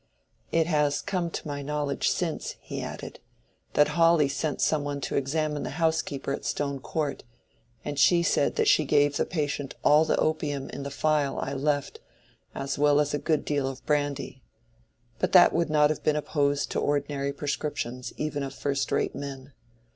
"It 0.51 0.65
has 0.65 0.99
come 0.99 1.29
to 1.29 1.47
my 1.47 1.61
knowledge 1.61 2.09
since," 2.09 2.55
he 2.59 2.81
added, 2.81 3.19
"that 3.73 3.89
Hawley 3.89 4.29
sent 4.29 4.59
some 4.59 4.83
one 4.83 4.99
to 5.01 5.15
examine 5.15 5.61
the 5.61 5.69
housekeeper 5.77 6.33
at 6.33 6.43
Stone 6.43 6.79
Court, 6.79 7.23
and 7.85 7.99
she 7.99 8.23
said 8.23 8.55
that 8.55 8.67
she 8.67 8.83
gave 8.83 9.15
the 9.17 9.27
patient 9.27 9.75
all 9.83 10.03
the 10.03 10.17
opium 10.17 10.71
in 10.71 10.81
the 10.81 10.89
phial 10.89 11.37
I 11.37 11.53
left, 11.53 11.99
as 12.55 12.79
well 12.79 12.99
as 12.99 13.13
a 13.13 13.19
good 13.19 13.45
deal 13.45 13.67
of 13.67 13.85
brandy. 13.85 14.41
But 15.19 15.33
that 15.33 15.53
would 15.53 15.69
not 15.69 15.91
have 15.91 16.01
been 16.03 16.15
opposed 16.15 16.71
to 16.71 16.79
ordinary 16.79 17.31
prescriptions, 17.31 18.11
even 18.17 18.41
of 18.41 18.55
first 18.55 18.91
rate 18.91 19.13
men. 19.13 19.53